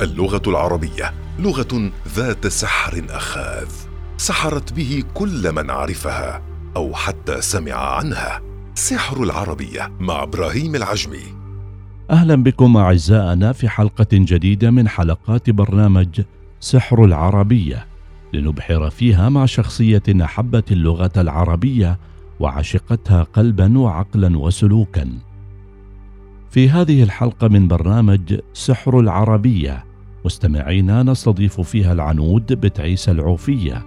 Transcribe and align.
اللغة 0.00 0.42
العربية 0.46 1.14
لغة 1.38 1.90
ذات 2.08 2.46
سحر 2.46 3.02
أخاذ 3.10 3.68
سحرت 4.16 4.72
به 4.72 5.04
كل 5.14 5.52
من 5.52 5.70
عرفها 5.70 6.42
أو 6.76 6.94
حتى 6.94 7.40
سمع 7.40 7.72
عنها. 7.72 8.40
سحر 8.74 9.22
العربية 9.22 9.92
مع 10.00 10.22
إبراهيم 10.22 10.74
العجمي. 10.74 11.22
أهلا 12.10 12.34
بكم 12.34 12.76
أعزائنا 12.76 13.52
في 13.52 13.68
حلقة 13.68 14.06
جديدة 14.12 14.70
من 14.70 14.88
حلقات 14.88 15.50
برنامج 15.50 16.20
سحر 16.60 17.04
العربية. 17.04 17.86
لنبحر 18.32 18.90
فيها 18.90 19.28
مع 19.28 19.46
شخصية 19.46 20.02
أحبت 20.22 20.72
اللغة 20.72 21.12
العربية 21.16 21.98
وعشقتها 22.40 23.22
قلبا 23.22 23.78
وعقلا 23.78 24.38
وسلوكا. 24.38 25.18
في 26.50 26.70
هذه 26.70 27.02
الحلقة 27.02 27.48
من 27.48 27.68
برنامج 27.68 28.40
سحر 28.54 29.00
العربية 29.00 29.85
مستمعينا 30.26 31.02
نستضيف 31.02 31.60
فيها 31.60 31.92
العنود 31.92 32.60
بتعيس 32.60 33.08
العوفية 33.08 33.82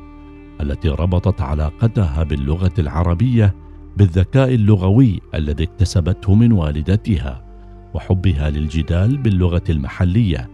التي 0.61 0.89
ربطت 0.89 1.41
علاقتها 1.41 2.23
باللغة 2.23 2.73
العربية 2.79 3.55
بالذكاء 3.97 4.49
اللغوي 4.53 5.19
الذي 5.35 5.63
اكتسبته 5.63 6.35
من 6.35 6.51
والدتها 6.51 7.45
وحبها 7.93 8.49
للجدال 8.49 9.17
باللغة 9.17 9.63
المحلية. 9.69 10.49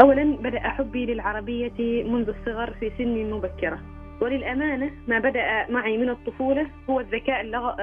أولا 0.00 0.36
بدأ 0.36 0.60
حبي 0.60 1.06
للعربية 1.06 2.04
منذ 2.04 2.28
الصغر 2.28 2.74
في 2.80 2.90
سن 2.98 3.30
مبكرة. 3.30 3.78
وللأمانة 4.20 4.90
ما 5.08 5.18
بدأ 5.18 5.70
معي 5.70 5.98
من 5.98 6.10
الطفولة 6.10 6.66
هو 6.90 7.00
الذكاء 7.00 7.40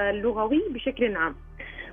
اللغوي 0.09 0.61
بشكل 0.73 1.15
عام. 1.15 1.35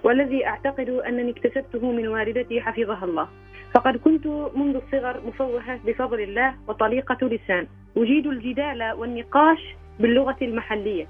والذي 0.05 0.47
أعتقد 0.47 0.89
أنني 0.89 1.31
اكتسبته 1.31 1.93
من 1.93 2.09
والدتي 2.09 2.61
حفظها 2.61 3.05
الله. 3.05 3.29
فقد 3.75 3.97
كنت 3.97 4.27
منذ 4.55 4.77
الصغر 4.77 5.21
مفوهة 5.27 5.81
بفضل 5.87 6.21
الله 6.21 6.55
وطليقة 6.69 7.19
لسان. 7.23 7.67
أجيد 7.97 8.27
الجدال 8.27 8.93
والنقاش 8.99 9.59
باللغة 10.01 10.37
المحلية. 10.43 11.07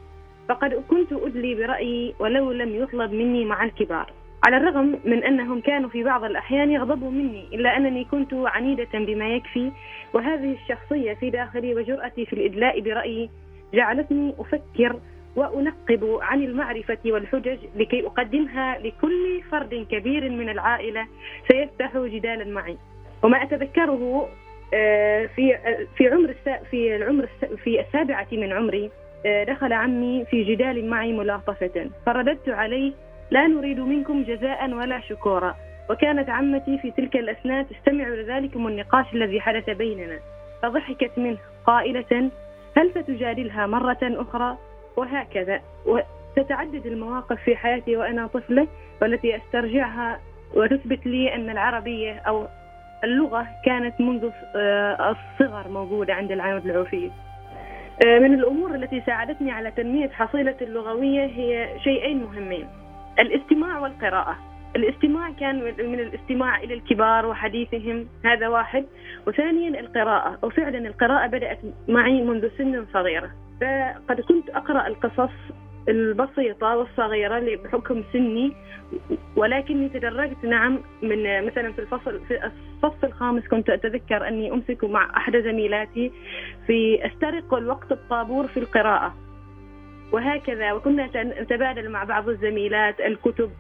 فقد 0.49 0.75
كنت 0.91 1.13
أدلي 1.13 1.55
برأيي 1.55 2.15
ولو 2.19 2.53
لم 2.53 2.75
يطلب 2.75 3.13
مني 3.13 3.45
مع 3.45 3.65
الكبار. 3.65 4.13
على 4.47 4.57
الرغم 4.57 4.99
من 5.05 5.25
أنهم 5.25 5.61
كانوا 5.61 5.89
في 5.89 6.05
بعض 6.05 6.25
الأحيان 6.25 6.71
يغضبوا 6.71 7.11
مني 7.11 7.49
إلا 7.53 7.77
أنني 7.77 8.05
كنت 8.05 8.35
عنيدة 8.35 8.89
بما 8.95 9.29
يكفي. 9.29 9.73
وهذه 10.15 10.53
الشخصية 10.63 11.15
في 11.15 11.31
داخلي 11.31 11.75
وجرأتي 11.75 12.27
في 12.27 12.33
الإدلاء 12.33 12.81
برأيي 12.81 13.31
جعلتني 13.75 14.35
أفكر 14.39 15.01
وأنقب 15.37 16.19
عن 16.23 16.43
المعرفة 16.43 16.99
والحجج 17.07 17.59
لكي 17.77 18.07
أقدمها 18.07 18.79
لكل 18.79 19.43
فرد 19.51 19.87
كبير 19.91 20.29
من 20.31 20.49
العائلة. 20.49 21.07
سيفتح 21.51 21.97
جدالا 21.97 22.45
معي. 22.45 22.77
وما 23.23 23.43
أتذكره 23.43 24.29
آه، 24.75 25.27
في 25.27 25.59
في 25.97 26.09
عمر 26.09 26.35
في 26.71 26.97
العمر 26.97 27.29
في 27.65 27.81
السابعة 27.81 28.27
من 28.33 28.53
عمري 28.53 28.91
آه، 29.27 29.45
دخل 29.45 29.73
عمي 29.73 30.25
في 30.25 30.45
جدال 30.45 30.91
معي 30.91 31.13
ملاطفة. 31.13 31.91
فرددت 32.07 32.49
عليه 32.49 32.93
لا 33.31 33.47
نريد 33.47 33.81
منكم 33.81 34.23
جزاء 34.23 34.71
ولا 34.71 35.01
شكورا. 35.01 35.55
وكانت 35.91 36.31
عمتي 36.31 36.79
في 36.79 36.91
تلك 36.91 37.17
الأثناء 37.17 37.63
تستمع 37.63 38.09
لذلكم 38.09 38.67
النقاش 38.67 39.15
الذي 39.15 39.41
حدث 39.41 39.71
بيننا. 39.71 40.19
فضحكت 40.63 41.11
منه 41.17 41.39
قائلة 41.67 42.31
هل 42.77 42.91
ستجادلها 42.91 43.67
مرة 43.67 43.99
أخرى؟ 44.03 44.59
وهكذا. 45.01 45.61
وتتعدد 45.87 46.87
المواقف 46.87 47.41
في 47.45 47.57
حياتي 47.57 47.97
وأنا 47.97 48.27
طفلة 48.27 48.69
والتي 49.03 49.37
أسترجعها 49.37 50.21
وتثبت 50.55 51.07
لي 51.07 51.35
أن 51.35 51.51
العربية 51.51 52.19
أو 52.19 52.47
اللغة 53.05 53.47
كانت 53.65 54.01
منذ 54.01 54.31
آه، 54.57 55.17
الصغر 55.17 55.69
موجودة 55.69 56.15
عند 56.15 56.33
العود 56.33 56.67
العوفي 56.67 57.11
آه، 58.07 58.19
من 58.19 58.35
الأمور 58.35 58.75
التي 58.75 59.03
ساعدتني 59.07 59.51
على 59.51 59.71
تنمية 59.71 60.09
حصيلة 60.09 60.57
اللغوية 60.63 61.25
هي 61.25 61.69
شيئين 61.85 62.23
مهمين 62.23 62.69
الاستماع 63.19 63.79
والقراءة. 63.79 64.37
الاستماع 64.77 65.31
كان 65.31 65.65
من 65.65 66.01
الاستماع 66.01 66.61
إلى 66.63 66.75
الكبار 66.75 67.27
وحديثهم. 67.27 68.09
هذا 68.25 68.49
واحد. 68.49 68.87
وثانيا 69.27 69.81
القراءة. 69.81 70.39
وفعلا 70.43 70.79
القراءة 70.79 71.27
بدأت 71.27 71.59
معي 71.89 72.23
منذ 72.23 72.49
سن 72.59 72.87
صغيرة. 72.93 73.31
فقد 73.61 74.21
كنت 74.21 74.51
أقرأ 74.51 74.87
القصص 74.87 75.33
البسيطة 75.89 76.77
والصغيرة 76.77 77.57
بحكم 77.65 78.05
سني 78.13 78.53
ولكني 79.37 79.89
تدرجت 79.89 80.45
نعم 80.45 80.79
من 81.03 81.47
مثلا 81.47 81.73
في 81.73 81.79
الفصل 81.79 82.21
في 82.29 82.51
الصف 82.85 83.05
الخامس 83.05 83.49
كنت 83.49 83.71
أتذكر 83.71 84.29
أني 84.29 84.53
أمسك 84.53 84.85
مع 84.85 85.17
أحد 85.17 85.37
زميلاتي 85.37 86.13
في 86.67 87.07
أسترق 87.07 87.55
الوقت 87.55 87.93
الطابور 87.93 88.47
في 88.47 88.57
القراءة. 88.61 89.15
وهكذا. 90.13 90.73
وكنا 90.73 91.11
نتبادل 91.17 91.91
مع 91.91 92.05
بعض 92.05 92.29
الزميلات 92.29 93.01
الكتب 93.01 93.51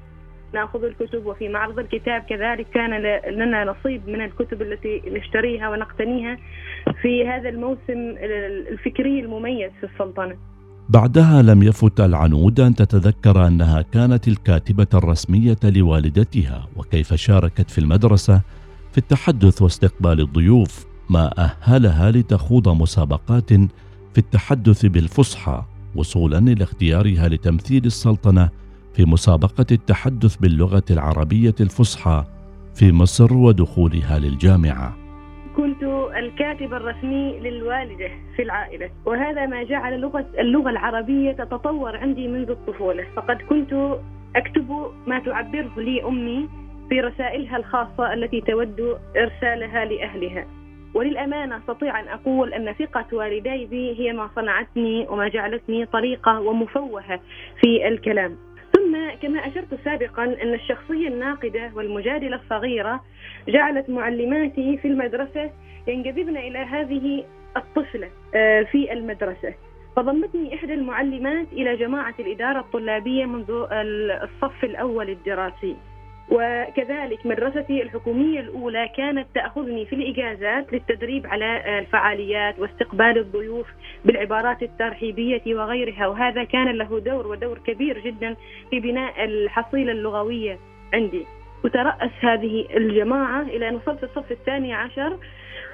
ناخذ 0.55 0.84
الكتب 0.84 1.27
وفي 1.27 1.49
معرض 1.49 1.78
الكتاب 1.78 2.22
كذلك 2.22 2.66
كان 2.75 2.91
لنا 3.34 3.65
نصيب 3.65 4.09
من 4.09 4.21
الكتب 4.21 4.62
التي 4.62 5.03
نشتريها 5.06 5.71
ونقتنيها 5.71 6.38
في 7.03 7.28
هذا 7.28 7.49
الموسم 7.49 8.15
الفكري 8.71 9.21
المميز 9.21 9.71
في 9.81 9.87
السلطنة. 9.87 10.37
بعدها 10.88 11.43
لم 11.43 11.62
يفت 11.62 12.00
العنود 12.00 12.61
أن 12.61 12.75
تتذكر 12.75 13.47
أنها 13.47 13.83
كانت 13.83 14.28
الكاتبة 14.28 14.87
الرسمية 14.94 15.59
لوالدتها 15.65 16.69
وكيف 16.77 17.15
شاركت 17.15 17.71
في 17.71 17.78
المدرسة 17.78 18.41
في 18.93 18.99
التحدث 18.99 19.62
واستقبال 19.62 20.21
الضيوف 20.21 20.87
ما 21.11 21.31
أهلها 21.38 22.11
لتخوض 22.11 22.69
مسابقات 22.69 23.53
في 24.12 24.19
التحدث 24.19 24.87
بالفصحى 24.87 25.62
وصولا 25.97 26.38
إلى 26.38 26.65
اختيارها 26.65 27.28
لتمثيل 27.28 27.84
السلطنة 27.87 28.50
في 28.95 29.05
مسابقة 29.05 29.67
التحدث 29.73 30.37
باللغة 30.37 30.84
العربية 30.91 31.55
الفصحى 31.61 32.25
في 32.75 32.93
مصر 32.93 33.34
ودخولها 33.34 34.19
للجامعة. 34.19 34.97
كنت 35.56 35.83
الكاتب 36.17 36.75
الرسمي 36.75 37.41
للوالدة 37.41 38.11
في 38.37 38.43
العائلة 38.43 38.91
وهذا 39.06 39.47
ما 39.47 39.62
جعل 39.62 40.00
لغه 40.00 40.27
اللغة 40.39 40.71
العربية 40.71 41.33
تتطور 41.33 41.97
عندي 41.97 42.29
منذ 42.29 42.50
الطفولة. 42.50 43.05
فقد 43.17 43.37
كنت 43.49 43.73
أكتب 44.37 44.91
ما 45.06 45.19
تعبره 45.19 45.71
لي 45.77 46.05
أمي 46.05 46.49
في 46.89 47.00
رسائلها 47.00 47.56
الخاصة 47.56 48.12
التي 48.12 48.41
تود 48.41 48.99
إرسالها 49.17 49.84
لأهلها. 49.84 50.47
وللأمانة 50.95 51.56
أستطيع 51.56 52.00
أن 52.00 52.09
أقول 52.09 52.55
أن 52.55 52.73
ثقة 52.73 53.06
والدي 53.12 53.67
بي 53.67 53.99
هي 53.99 54.12
ما 54.12 54.31
صنعتني 54.37 55.06
وما 55.09 55.29
جعلتني 55.29 55.87
طريقة 55.87 56.41
ومفوهة 56.41 57.21
في 57.61 57.89
الكلام. 57.89 58.37
ثم 58.91 59.11
كما 59.23 59.47
أشرت 59.47 59.75
سابقا 59.84 60.25
أن 60.25 60.55
الشخصية 60.55 61.09
الناقدة 61.09 61.71
والمجادلة 61.75 62.37
الصغيرة 62.37 63.01
جعلت 63.49 63.91
معلماتي 63.91 64.78
في 64.78 64.89
المدرسة 64.89 65.51
ينجذبن 65.87 66.37
إلى 66.37 66.59
هذه 66.59 67.25
الطفلة 67.56 68.09
آه، 68.34 68.62
في 68.62 68.93
المدرسة. 68.93 69.55
فضمتني 69.97 70.55
إحدى 70.55 70.75
المعلمات 70.75 71.47
إلى 71.53 71.77
جماعة 71.77 72.15
الإدارة 72.19 72.61
الطلابية 72.61 73.25
منذ 73.25 73.67
الصف 74.23 74.65
الأول 74.65 75.11
الدراسي. 75.11 75.77
وكذلك 76.31 77.27
مدرستي 77.27 77.83
الحكومية 77.83 78.41
الأولى 78.41 78.89
كانت 78.97 79.27
تأخذني 79.35 79.87
في 79.87 79.95
الإجازات 79.95 80.73
للتدريب 80.73 81.27
على 81.27 81.79
الفعاليات 81.79 82.59
واستقبال 82.59 83.19
الضيوف 83.19 83.67
بالعبارات 84.05 84.63
الترحيبية 84.63 85.43
وغيرها 85.47 86.07
وهذا 86.07 86.45
كان 86.45 86.69
له 86.69 87.01
دور 87.01 87.27
ودور 87.27 87.59
كبير 87.59 87.99
جدا 87.99 88.37
في 88.71 88.81
بناء 88.81 89.25
الحصيلة 89.25 89.93
اللغوية 89.93 90.59
عندي. 90.95 91.27
وترأس 91.65 92.11
هذه 92.21 92.67
الجماعة 92.77 93.43
إلى 93.43 93.69
أن 93.69 93.75
وصلت 93.75 94.05
الصف 94.05 94.33
الثاني 94.33 94.75
عشر 94.75 95.17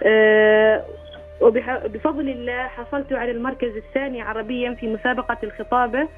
آه، 0.02 0.84
وبفضل 1.40 2.28
الله 2.28 2.66
حصلت 2.66 3.12
على 3.12 3.30
المركز 3.30 3.76
الثاني 3.76 4.22
عربيا 4.22 4.74
في 4.74 4.86
مسابقة 4.86 5.36
الخطابة 5.42 6.08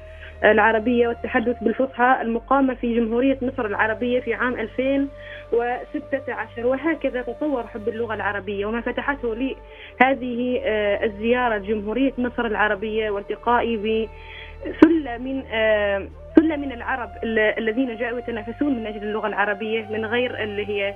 العربية 0.43 1.07
والتحدث 1.07 1.63
بالفصحى 1.63 2.17
المقامة 2.21 2.73
في 2.73 2.99
جمهورية 2.99 3.37
مصر 3.41 3.65
العربية 3.65 4.19
في 4.19 4.33
عام 4.33 4.59
2016 4.59 6.67
وهكذا 6.67 7.21
تطور 7.21 7.67
حب 7.67 7.87
اللغة 7.87 8.13
العربية 8.13 8.65
وما 8.65 8.81
فتحته 8.81 9.35
لي 9.35 9.55
هذه 10.01 10.61
آه، 10.63 11.05
الزيارة 11.05 11.57
لجمهورية 11.57 12.13
مصر 12.17 12.45
العربية 12.45 13.09
والتقائي 13.09 13.77
بسلة 14.65 15.17
من 15.17 15.43
سلة 16.39 16.55
من 16.55 16.71
العرب 16.71 17.09
الذين 17.57 17.95
جاءوا 17.95 18.19
يتنافسون 18.19 18.75
من 18.75 18.87
أجل 18.87 19.03
اللغة 19.03 19.27
العربية 19.27 19.87
من 19.91 20.05
غير 20.05 20.43
اللي 20.43 20.69
هي 20.69 20.95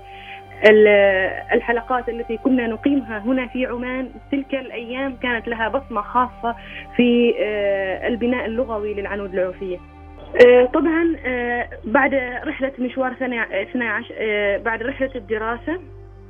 الحلقات 1.53 2.09
التي 2.09 2.37
كنا 2.37 2.67
نقيمها 2.67 3.19
هنا 3.19 3.47
في 3.47 3.65
عمان. 3.65 4.09
تلك 4.31 4.55
الأيام 4.55 5.15
كانت 5.15 5.47
لها 5.47 5.67
بصمة 5.69 6.01
خاصة 6.01 6.55
في 6.95 7.33
آه، 7.39 8.07
البناء 8.07 8.45
اللغوي 8.45 8.93
للعنود 8.93 9.33
العوفية 9.33 9.77
آه، 10.45 10.65
طبعا 10.65 11.15
آه، 11.25 11.69
بعد 11.85 12.13
رحلة 12.45 12.71
مشوار 12.79 13.15
سنة 13.19 13.43
12 13.43 14.57
بعد 14.65 14.83
رحلة 14.83 15.11
الدراسة 15.15 15.79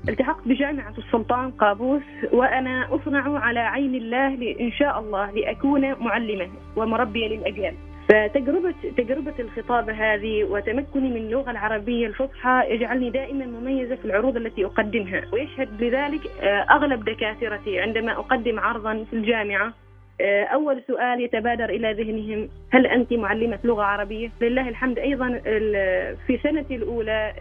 التحقت 0.09 0.47
بجامعة 0.47 0.93
السلطان 0.97 1.51
قابوس 1.51 2.01
وأنا 2.31 2.87
أصنع 2.95 3.39
على 3.39 3.59
عين 3.59 3.95
الله 3.95 4.55
إن 4.59 4.71
شاء 4.71 4.99
الله 4.99 5.31
لأكون 5.31 5.95
معلمة 5.99 6.49
ومربية 6.75 7.27
للأجيال. 7.27 7.73
فتجربة 8.09 8.73
تجربة 8.97 9.33
الخطابة 9.39 9.93
هذه 9.93 10.43
وتمكني 10.43 11.09
من 11.09 11.17
اللغة 11.17 11.51
العربية 11.51 12.07
الفصحى 12.07 12.63
يجعلني 12.69 13.09
دائما 13.09 13.45
مميزة 13.45 13.95
في 13.95 14.05
العروض 14.05 14.37
التي 14.37 14.65
أقدمها 14.65 15.21
ويشهد 15.33 15.83
لذلك 15.83 16.21
آه، 16.41 16.65
أغلب 16.71 17.05
دكاترتي 17.05 17.79
عندما 17.79 18.11
أقدم 18.11 18.59
عرضا 18.59 19.05
في 19.09 19.15
الجامعة 19.15 19.73
آه، 20.21 20.43
أول 20.43 20.83
سؤال 20.87 21.21
يتبادر 21.21 21.69
إلى 21.69 21.93
ذهنهم 21.93 22.49
هل 22.71 22.87
أنت 22.87 23.13
معلمة 23.13 23.59
لغة 23.63 23.83
عربية؟ 23.83 24.29
لله 24.41 24.69
الحمد 24.69 24.99
أيضا 24.99 25.41
في 26.27 26.39
سنتي 26.43 26.75
الأولى 26.75 27.33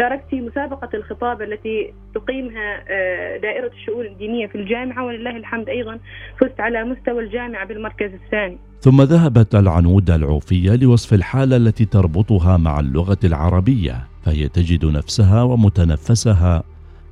شاركت 0.00 0.24
في 0.30 0.40
مسابقة 0.40 0.88
الخطاب 0.94 1.42
التي 1.42 1.92
تقيمها 2.14 2.84
آه، 2.88 3.36
دائرة 3.36 3.70
الشؤون 3.72 4.06
الدينية 4.06 4.46
في 4.46 4.54
الجامعة 4.54 5.04
ولله 5.04 5.36
الحمد 5.36 5.68
أيضا 5.68 5.98
فزت 6.40 6.60
على 6.60 6.84
مستوى 6.84 7.24
الجامعة 7.24 7.66
بالمركز 7.66 8.10
الثاني. 8.24 8.58
ثم 8.80 9.02
ذهبت 9.02 9.54
العنود 9.54 10.10
العوفية 10.10 10.76
لوصف 10.76 11.14
الحالة 11.14 11.56
التي 11.56 11.84
تربطها 11.84 12.56
مع 12.56 12.80
اللغة 12.80 13.18
العربية 13.24 14.06
فهي 14.24 14.48
تجد 14.48 14.84
نفسها 14.84 15.42
ومتنفسها 15.42 16.62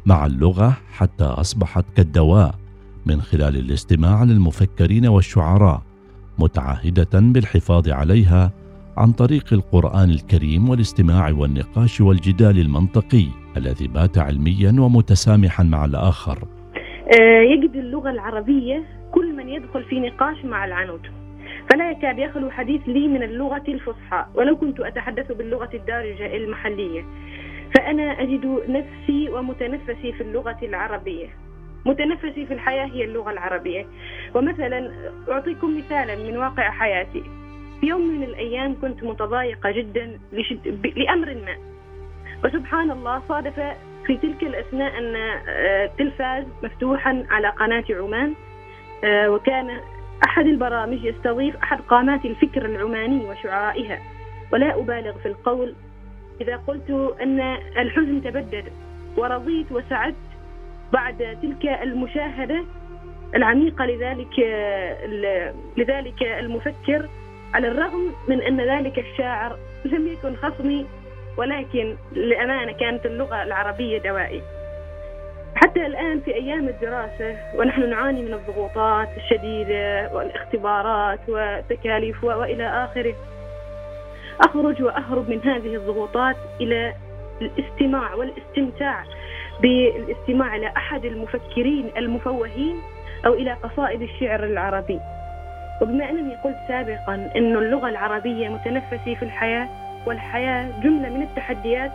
مع 0.06 0.26
اللغة 0.26 0.76
حتى 0.92 1.24
أصبحت 1.24 1.84
كالدواء 1.96 2.54
من 3.06 3.20
خلال 3.20 3.56
الاستماع 3.56 4.24
للمفكرين 4.24 5.06
والشعراء 5.06 5.82
متعهدة 6.38 7.08
بالحفاظ 7.14 7.88
عليها 7.88 8.52
عن 8.98 9.12
طريق 9.12 9.52
القرآن 9.52 10.10
الكريم 10.10 10.68
والاستماع 10.68 11.30
والنقاش 11.30 12.00
والجدال 12.00 12.58
المنطقي 12.58 13.26
الذي 13.56 13.88
بات 13.88 14.18
علميا 14.18 14.80
ومتسامحا 14.80 15.64
مع 15.64 15.84
الآخر. 15.84 16.38
آه، 17.20 17.40
يجد 17.52 17.76
اللغة 17.76 18.10
العربية 18.10 18.84
كل 19.12 19.36
من 19.36 19.48
يدخل 19.48 19.84
في 19.84 20.00
نقاش 20.00 20.44
مع 20.44 20.64
العنود. 20.64 21.06
فلا 21.70 21.90
يكاد 21.90 22.18
يخلو 22.18 22.50
حديث 22.50 22.80
لي 22.86 23.08
من 23.08 23.22
اللغة 23.22 23.64
الفصحى 23.68 24.26
ولو 24.34 24.56
كنت 24.56 24.80
أتحدث 24.80 25.32
باللغة 25.32 25.70
الدارجة 25.74 26.36
المحلية. 26.36 27.04
فأنا 27.74 28.02
أجد 28.02 28.46
نفسي 28.68 29.28
ومتنفسي 29.30 30.12
في 30.12 30.20
اللغة 30.20 30.58
العربية. 30.62 31.28
متنفسي 31.86 32.46
في 32.46 32.54
الحياة 32.54 32.86
هي 32.86 33.04
اللغة 33.04 33.30
العربية. 33.30 33.86
ومثلا 34.34 34.90
أعطيكم 35.28 35.78
مثالا 35.78 36.16
من 36.16 36.36
واقع 36.36 36.70
حياتي. 36.70 37.37
في 37.80 37.86
يوم 37.86 38.00
من 38.00 38.22
الأيام 38.22 38.80
كنت 38.80 39.04
متضايقة 39.04 39.70
جدا. 39.70 40.18
لأمر 40.96 41.34
ما 41.34 41.56
وسبحان 42.44 42.90
الله 42.90 43.22
صادف 43.28 43.60
في 44.06 44.16
تلك 44.16 44.42
الأثناء 44.42 44.98
أن 44.98 45.16
آه، 45.48 45.90
تلفاز 45.98 46.44
مفتوحا 46.62 47.24
على 47.30 47.48
قناة 47.48 47.84
عمان 47.90 48.34
آه، 49.04 49.30
وكان 49.30 49.80
أحد 50.26 50.46
البرامج 50.46 51.04
يستضيف 51.04 51.56
أحد 51.56 51.80
قامات 51.80 52.24
الفكر 52.24 52.64
العماني 52.64 53.24
وشعرائها 53.24 53.98
ولا 54.52 54.78
أبالغ 54.80 55.12
في 55.18 55.26
القول 55.28 55.74
إذا 56.40 56.56
قلت 56.56 57.14
أن 57.22 57.40
الحزن 57.78 58.22
تبدد 58.22 58.64
ورضيت 59.16 59.72
وسعدت 59.72 60.16
بعد 60.92 61.38
تلك 61.42 61.66
المشاهدة 61.82 62.64
العميقة 63.34 63.86
لذلك 63.86 64.38
لذلك 65.76 66.22
المفكر 66.22 67.08
على 67.54 67.68
الرغم 67.68 68.12
من 68.28 68.42
أن 68.42 68.60
ذلك 68.60 68.98
الشاعر 68.98 69.58
لم 69.84 70.06
يكن 70.06 70.36
خصمي 70.36 70.86
ولكن 71.36 71.96
لأمانة 72.12 72.72
كانت 72.72 73.06
اللغة 73.06 73.42
العربية 73.42 73.98
دوائي. 73.98 74.42
حتى 75.54 75.86
الآن 75.86 76.20
في 76.20 76.34
أيام 76.34 76.68
الدراسة 76.68 77.36
ونحن 77.54 77.90
نعاني 77.90 78.22
من 78.22 78.34
الضغوطات 78.34 79.08
الشديدة 79.16 80.10
والاختبارات 80.12 81.20
والتكاليف 81.28 82.24
وإلى 82.24 82.84
آخره. 82.84 83.14
أخرج 84.40 84.82
وأهرب 84.82 85.28
من 85.30 85.40
هذه 85.42 85.74
الضغوطات 85.76 86.36
إلى 86.60 86.94
الاستماع 87.40 88.14
والاستمتاع 88.14 89.04
بالاستماع 89.60 90.56
إلى 90.56 90.66
أحد 90.66 91.04
المفكرين 91.04 91.90
المفوهين 91.96 92.76
أو 93.26 93.34
إلى 93.34 93.52
قصائد 93.52 94.02
الشعر 94.02 94.44
العربي. 94.44 95.00
وبما 95.80 96.10
أنني 96.10 96.34
قلت 96.34 96.56
سابقا 96.68 97.14
أن 97.36 97.56
اللغة 97.56 97.88
العربية 97.88 98.48
متنفسي 98.48 99.16
في 99.16 99.22
الحياة 99.22 99.68
والحياة 100.06 100.80
جملة 100.82 101.08
من 101.08 101.22
التحديات 101.22 101.90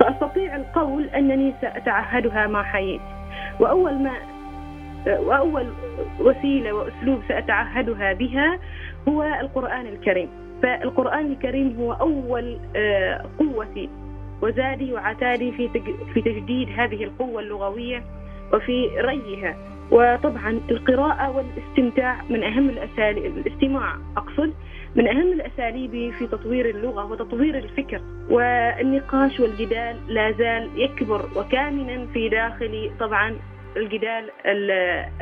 فأستطيع 0.00 0.56
القول 0.56 1.04
أنني 1.04 1.54
سأتعهدها 1.60 2.46
ما 2.46 2.62
حييت 2.62 3.00
وأول 3.60 3.94
ما 3.94 4.12
وأول 5.06 5.66
وسيلة 6.20 6.72
وأسلوب 6.72 7.22
سأتعهدها 7.28 8.12
بها 8.12 8.58
هو 9.08 9.22
القرآن 9.22 9.86
الكريم. 9.86 10.28
فالقرآن 10.62 11.26
الكريم 11.32 11.76
هو 11.80 11.92
أول 11.92 12.58
آه، 12.76 13.24
قوتي 13.38 13.88
وزادي 14.42 14.92
وعتادي 14.92 15.52
في 15.52 15.68
في 16.14 16.20
تجديد 16.20 16.68
هذه 16.78 17.04
القوة 17.04 17.40
اللغوية 17.40 18.02
وفي 18.52 18.88
ريها. 18.98 19.56
وطبعا 19.90 20.60
القراءة 20.70 21.30
والاستمتاع 21.30 22.22
من 22.30 22.42
أهم 22.42 22.68
الأساليب 22.68 23.38
الاستماع 23.38 23.96
أقصد 24.16 24.52
من 24.96 25.08
أهم 25.08 25.32
الأساليب 25.32 26.12
في 26.18 26.26
تطوير 26.26 26.70
اللغة 26.70 27.04
وتطوير 27.04 27.58
الفكر. 27.58 28.00
والنقاش 28.30 29.40
والجدال 29.40 29.96
لا 30.08 30.32
زال 30.32 30.70
يكبر 30.76 31.28
وكامنا 31.36 32.06
في 32.06 32.28
داخل 32.28 32.90
طبعا 33.00 33.36
الجدال 33.76 34.30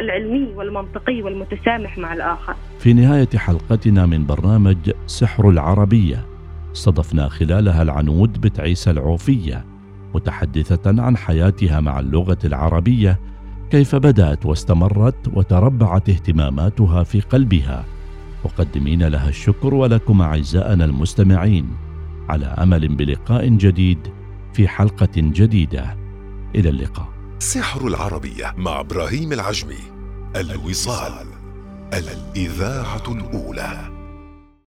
العلمي 0.01 0.53
والمنطقي 0.57 1.23
والمتسامح 1.23 1.99
مع 1.99 2.13
الآخر. 2.15 2.55
في 2.79 2.93
نهاية 2.93 3.29
حلقتنا 3.37 4.07
من 4.07 4.27
برنامج 4.27 4.91
سحر 5.07 5.49
العربية 5.49 6.17
استضفنا 6.73 7.29
خلالها 7.29 7.83
العنود 7.83 8.41
بتعيسى 8.41 8.91
العوفية 8.91 9.65
متحدثة 10.15 11.03
عن 11.03 11.17
حياتها 11.17 11.81
مع 11.81 12.01
اللغة 12.01 12.39
العربية 12.45 13.19
كيف 13.71 13.95
بدأت 13.95 14.47
واستمرت 14.47 15.29
وتربعت 15.33 16.09
اهتماماتها 16.09 17.03
في 17.03 17.21
قلبها. 17.21 17.85
مقدمين 18.45 19.03
لها 19.03 19.29
الشكر 19.29 19.75
ولكم 19.75 20.23
أعزائنا 20.23 20.85
المستمعين. 20.85 21.77
على 22.29 22.47
أمل 22.47 22.97
بلقاء 22.97 23.49
جديد 23.49 23.99
في 24.53 24.69
حلقة 24.69 25.13
جديدة. 25.17 25.97
إلى 26.55 26.69
اللقاء. 26.69 27.09
سحر 27.39 27.87
العربيه 27.87 28.55
مع 28.57 28.81
إبراهيم 28.81 29.33
العجمي. 29.33 29.81
الوصال. 30.37 31.13
الإذاعة 31.93 33.03
الأولى. 33.09 33.94